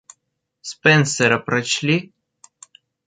[0.61, 2.11] Спенсера прочли?